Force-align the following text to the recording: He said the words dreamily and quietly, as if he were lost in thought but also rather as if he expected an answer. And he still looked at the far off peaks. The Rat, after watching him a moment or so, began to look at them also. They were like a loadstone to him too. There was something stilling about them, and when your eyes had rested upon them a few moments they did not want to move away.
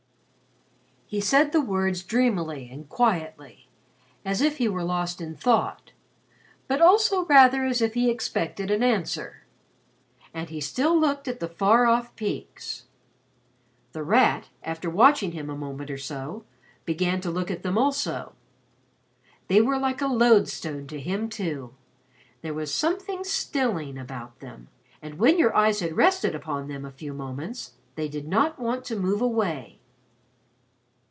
He 1.05 1.19
said 1.19 1.51
the 1.51 1.59
words 1.59 2.03
dreamily 2.03 2.69
and 2.71 2.87
quietly, 2.87 3.67
as 4.23 4.39
if 4.39 4.59
he 4.59 4.69
were 4.69 4.81
lost 4.81 5.19
in 5.19 5.35
thought 5.35 5.91
but 6.69 6.79
also 6.81 7.25
rather 7.25 7.65
as 7.65 7.81
if 7.81 7.95
he 7.95 8.09
expected 8.09 8.71
an 8.71 8.81
answer. 8.81 9.43
And 10.33 10.47
he 10.49 10.61
still 10.61 10.97
looked 10.97 11.27
at 11.27 11.41
the 11.41 11.49
far 11.49 11.85
off 11.85 12.15
peaks. 12.15 12.85
The 13.91 14.03
Rat, 14.03 14.47
after 14.63 14.89
watching 14.89 15.33
him 15.33 15.49
a 15.49 15.57
moment 15.57 15.91
or 15.91 15.97
so, 15.97 16.45
began 16.85 17.19
to 17.19 17.29
look 17.29 17.51
at 17.51 17.61
them 17.61 17.77
also. 17.77 18.31
They 19.49 19.59
were 19.59 19.77
like 19.77 20.01
a 20.01 20.07
loadstone 20.07 20.87
to 20.87 20.97
him 20.97 21.27
too. 21.27 21.73
There 22.41 22.53
was 22.53 22.73
something 22.73 23.25
stilling 23.25 23.97
about 23.97 24.39
them, 24.39 24.69
and 25.01 25.19
when 25.19 25.37
your 25.37 25.53
eyes 25.53 25.81
had 25.81 25.97
rested 25.97 26.33
upon 26.35 26.69
them 26.69 26.85
a 26.85 26.89
few 26.91 27.13
moments 27.13 27.73
they 27.95 28.07
did 28.07 28.29
not 28.29 28.57
want 28.59 28.85
to 28.85 28.95
move 28.95 29.19
away. 29.21 29.79